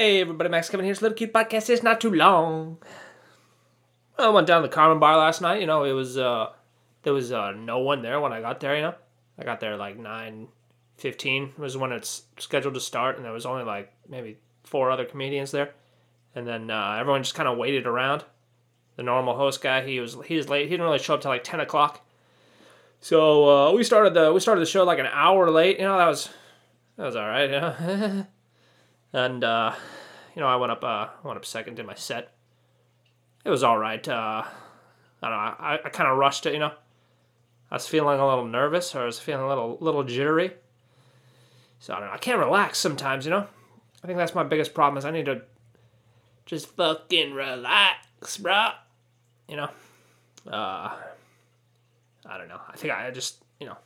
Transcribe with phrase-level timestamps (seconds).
[0.00, 1.68] Hey everybody, Max Kevin here's a little cute podcast.
[1.68, 2.78] It's not too long.
[4.16, 5.60] I went down to the Carmen Bar last night.
[5.60, 6.52] You know, it was uh,
[7.02, 8.76] there was uh, no one there when I got there.
[8.76, 8.94] You know,
[9.38, 10.48] I got there like nine
[10.96, 15.04] fifteen was when it's scheduled to start, and there was only like maybe four other
[15.04, 15.74] comedians there,
[16.34, 18.24] and then uh, everyone just kind of waited around.
[18.96, 20.64] The normal host guy, he was he was late.
[20.64, 22.00] He didn't really show up till like ten o'clock.
[23.02, 25.78] So uh, we started the we started the show like an hour late.
[25.78, 26.30] You know, that was
[26.96, 27.50] that was all right.
[27.50, 28.26] You know.
[29.12, 29.74] and uh,
[30.34, 32.32] you know I went up uh, I went up second in my set.
[33.44, 34.06] It was all right.
[34.06, 34.44] Uh,
[35.22, 35.36] I don't know.
[35.36, 36.52] I, I kind of rushed it.
[36.52, 36.72] You know,
[37.70, 40.52] I was feeling a little nervous or I was feeling a little little jittery.
[41.78, 42.14] So I don't know.
[42.14, 43.24] I can't relax sometimes.
[43.24, 43.46] You know,
[44.02, 45.42] I think that's my biggest problem is I need to
[46.46, 48.70] just fucking relax, bro.
[49.48, 49.70] You know,
[50.46, 50.94] uh,
[52.26, 52.60] I don't know.
[52.68, 53.76] I think I just you know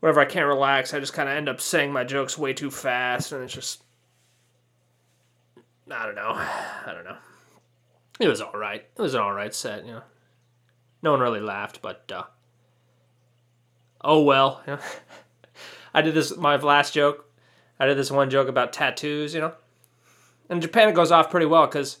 [0.00, 2.70] whenever I can't relax, I just kind of end up saying my jokes way too
[2.70, 3.82] fast, and it's just
[5.92, 6.32] I don't know.
[6.86, 7.16] I don't know.
[8.20, 8.84] It was all right.
[8.96, 10.02] It was an all right set, you know.
[11.02, 12.24] No one really laughed, but uh,
[14.02, 14.62] oh well.
[14.66, 14.80] You know?
[15.94, 17.30] I did this my last joke.
[17.78, 19.52] I did this one joke about tattoos, you know.
[20.48, 21.98] In Japan, it goes off pretty well because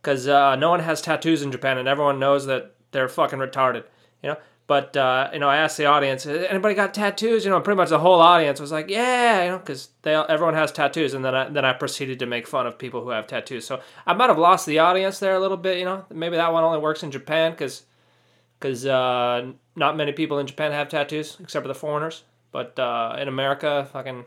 [0.00, 3.84] because uh, no one has tattoos in Japan, and everyone knows that they're fucking retarded,
[4.22, 4.36] you know.
[4.70, 7.44] But uh, you know, I asked the audience, anybody got tattoos?
[7.44, 10.54] You know, pretty much the whole audience was like, yeah, you know, because they everyone
[10.54, 11.12] has tattoos.
[11.12, 13.66] And then I then I proceeded to make fun of people who have tattoos.
[13.66, 15.78] So I might have lost the audience there a little bit.
[15.78, 17.82] You know, maybe that one only works in Japan because
[18.60, 22.22] because uh, not many people in Japan have tattoos except for the foreigners.
[22.52, 24.24] But uh, in America, fucking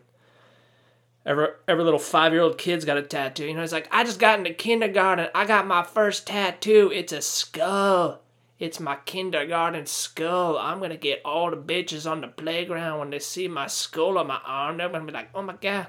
[1.26, 3.46] every every little five year old kid's got a tattoo.
[3.46, 5.30] You know, it's like I just got into kindergarten.
[5.34, 6.92] I got my first tattoo.
[6.94, 8.20] It's a skull.
[8.60, 10.58] It's my kindergarten skull.
[10.58, 14.28] I'm gonna get all the bitches on the playground when they see my skull on
[14.28, 14.78] my arm.
[14.78, 15.88] They're gonna be like, oh my god.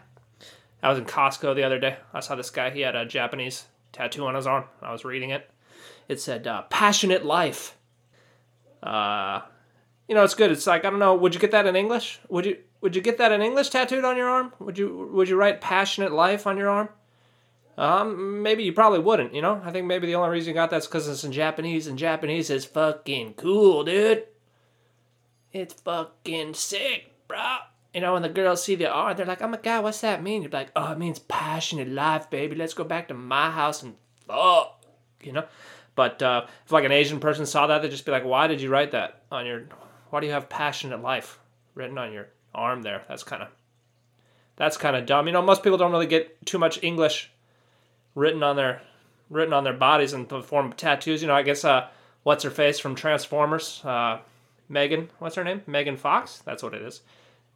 [0.83, 1.97] I was in Costco the other day.
[2.13, 2.71] I saw this guy.
[2.71, 4.65] He had a Japanese tattoo on his arm.
[4.83, 5.51] I was reading it.
[6.09, 7.77] It said, uh, passionate life.
[8.83, 9.41] Uh,
[10.09, 10.51] you know, it's good.
[10.51, 12.21] It's like, I don't know, would you get that in English?
[12.29, 14.53] Would you would you get that in English tattooed on your arm?
[14.59, 16.91] Would you would you write passionate life on your arm?
[17.77, 19.61] Um, maybe you probably wouldn't, you know?
[19.65, 22.51] I think maybe the only reason you got that's because it's in Japanese, and Japanese
[22.51, 24.25] is fucking cool, dude.
[25.53, 27.57] It's fucking sick, bro.
[27.93, 30.23] You know, when the girls see the R, they're like, oh my god, what's that
[30.23, 30.43] mean?
[30.43, 32.57] You're like, oh, it means passionate life, baby.
[32.57, 33.95] Let's go back to my house and
[34.27, 34.85] fuck,
[35.23, 35.45] you know?
[35.95, 38.61] But uh, if like an Asian person saw that, they'd just be like, why did
[38.61, 39.65] you write that on your,
[40.11, 41.39] why do you have passionate life
[41.75, 43.03] written on your arm there?
[43.09, 43.49] That's kind of,
[44.57, 45.29] that's kind of dumb.
[45.29, 47.31] You know, most people don't really get too much English
[48.15, 48.83] written on their
[49.31, 51.23] written on their bodies in the form of tattoos.
[51.23, 51.89] You know, I guess uh,
[52.23, 54.19] what's her face from Transformers, uh,
[54.69, 55.63] Megan, what's her name?
[55.67, 56.39] Megan Fox.
[56.45, 57.03] That's what it is.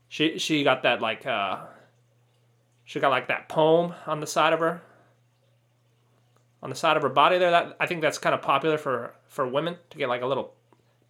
[0.09, 1.59] She she got that like uh,
[2.85, 4.83] she got like that poem on the side of her
[6.63, 7.51] on the side of her body there.
[7.51, 10.55] That I think that's kind of popular for for women to get like a little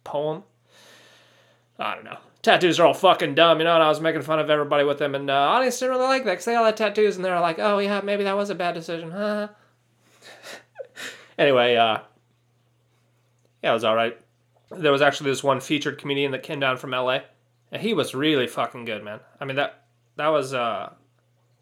[0.03, 0.43] poem.
[1.77, 2.17] I don't know.
[2.41, 4.97] Tattoos are all fucking dumb, you know, and I was making fun of everybody with
[4.97, 7.39] them, and uh, audience didn't really like that because they all had tattoos, and they're
[7.39, 9.49] like, oh, yeah, maybe that was a bad decision, huh?
[11.37, 11.99] anyway, uh,
[13.61, 14.17] yeah, it was all right.
[14.71, 17.19] There was actually this one featured comedian that came down from LA,
[17.73, 19.19] and he was really fucking good, man.
[19.41, 19.83] I mean, that
[20.15, 20.93] that was, uh,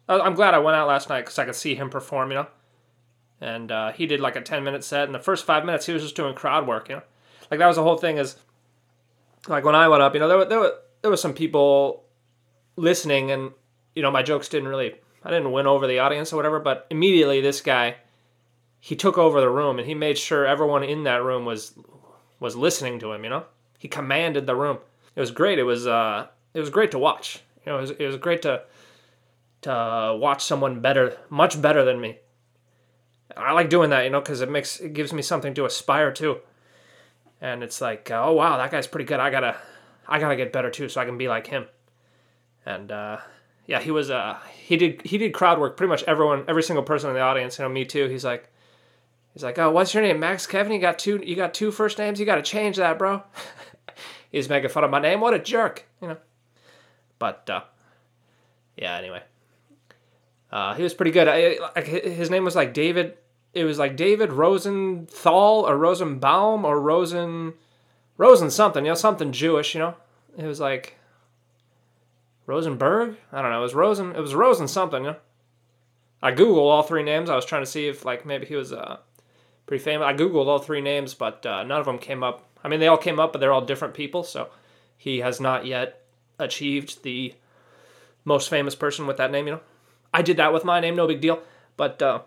[0.08, 2.46] I'm glad I went out last night because I could see him perform, you know,
[3.40, 5.92] and uh, he did like a 10 minute set, and the first five minutes he
[5.92, 7.02] was just doing crowd work, you know,
[7.50, 8.36] like that was the whole thing is
[9.48, 12.04] like when I went up, you know, there were there were there were some people
[12.76, 13.52] listening, and
[13.94, 14.94] you know, my jokes didn't really,
[15.24, 16.60] I didn't win over the audience or whatever.
[16.60, 17.96] But immediately, this guy,
[18.80, 21.74] he took over the room, and he made sure everyone in that room was
[22.40, 23.24] was listening to him.
[23.24, 23.44] You know,
[23.78, 24.78] he commanded the room.
[25.16, 25.58] It was great.
[25.58, 27.42] It was uh, it was great to watch.
[27.64, 28.62] You know, it was, it was great to
[29.62, 32.18] to watch someone better, much better than me.
[33.36, 36.12] I like doing that, you know, because it makes it gives me something to aspire
[36.12, 36.38] to
[37.40, 39.20] and it's like, oh wow, that guy's pretty good.
[39.20, 39.56] I gotta,
[40.06, 41.66] I gotta get better too, so I can be like him.
[42.66, 43.18] And uh,
[43.66, 45.76] yeah, he was, uh, he did, he did crowd work.
[45.76, 48.08] Pretty much everyone, every single person in the audience, you know, me too.
[48.08, 48.50] He's like,
[49.32, 50.72] he's like, oh, what's your name, Max Kevin?
[50.72, 52.18] You got two, you got two first names.
[52.18, 53.22] You got to change that, bro.
[54.30, 55.20] he's making fun of my name.
[55.20, 56.16] What a jerk, you know.
[57.18, 57.62] But uh,
[58.76, 59.22] yeah, anyway,
[60.52, 61.28] uh, he was pretty good.
[61.28, 63.16] I, his name was like David
[63.54, 67.54] it was like David Rosenthal or Rosenbaum or Rosen
[68.16, 69.94] Rosen something, you know, something Jewish, you know.
[70.36, 70.96] It was like
[72.46, 73.16] Rosenberg?
[73.32, 73.58] I don't know.
[73.58, 75.16] It was Rosen it was Rosen something, you know.
[76.20, 77.30] I googled all three names.
[77.30, 78.98] I was trying to see if like maybe he was uh
[79.68, 80.06] pretty famous.
[80.06, 82.48] I googled all three names, but uh, none of them came up.
[82.64, 84.48] I mean, they all came up, but they're all different people, so
[84.96, 86.02] he has not yet
[86.38, 87.34] achieved the
[88.24, 89.60] most famous person with that name, you know.
[90.12, 91.40] I did that with my name, no big deal.
[91.76, 92.22] But uh,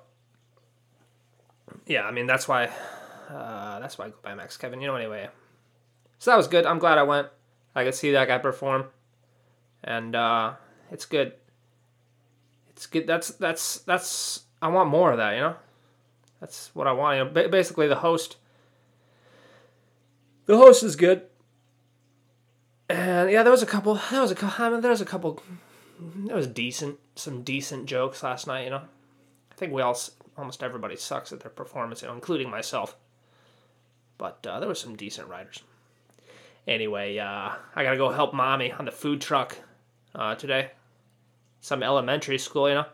[1.91, 2.69] yeah, I mean that's why
[3.29, 4.81] uh, that's why I go by Max Kevin.
[4.81, 5.29] You know, anyway.
[6.19, 6.65] So that was good.
[6.65, 7.27] I'm glad I went.
[7.75, 8.85] I could see that guy perform,
[9.83, 10.53] and uh,
[10.91, 11.33] it's good.
[12.69, 13.07] It's good.
[13.07, 14.43] That's that's that's.
[14.61, 15.33] I want more of that.
[15.33, 15.55] You know,
[16.39, 17.17] that's what I want.
[17.17, 18.37] You know, basically the host.
[20.45, 21.23] The host is good.
[22.89, 23.99] And yeah, there was a couple.
[24.11, 24.65] There was a couple.
[24.65, 25.41] I mean, there was a couple.
[25.99, 28.65] There was decent, some decent jokes last night.
[28.65, 28.81] You know,
[29.51, 29.97] I think we all,
[30.37, 32.95] almost everybody sucks at their performance, including myself.
[34.17, 35.63] But uh, there were some decent writers.
[36.67, 39.57] Anyway, uh, I gotta go help mommy on the food truck
[40.13, 40.71] uh, today.
[41.59, 42.85] Some elementary school, you know.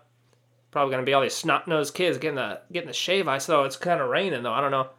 [0.72, 3.46] Probably gonna be all these snot nosed kids getting the getting the shave ice.
[3.46, 4.54] Though it's kind of raining, though.
[4.54, 4.90] I don't know.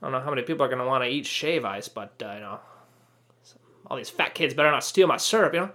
[0.00, 2.32] I don't know how many people are gonna want to eat shave ice, but uh,
[2.34, 2.60] you know,
[3.86, 5.70] all these fat kids better not steal my syrup, you know.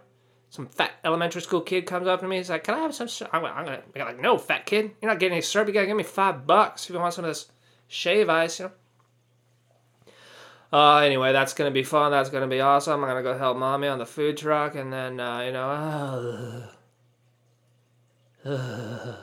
[0.54, 2.38] Some fat elementary school kid comes up to me.
[2.38, 5.10] He's like, "Can I have some?" I'm, I'm gonna be like, "No, fat kid, you're
[5.10, 5.68] not getting any syrup.
[5.68, 7.52] You gotta give me five bucks if you want some of this
[7.88, 8.72] shave ice, you know."
[10.72, 12.12] Uh, anyway, that's gonna be fun.
[12.12, 13.04] That's gonna be awesome.
[13.04, 16.70] I'm gonna go help mommy on the food truck, and then uh, you know,
[18.46, 19.16] uh,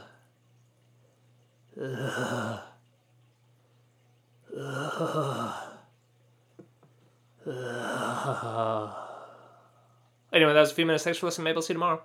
[7.46, 9.06] uh,
[10.32, 11.04] anyway, that was a few minutes.
[11.04, 11.44] Thanks for listening.
[11.44, 12.02] Maybe I'll see you tomorrow.